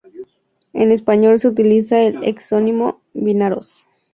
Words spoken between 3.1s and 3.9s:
"Vinaroz".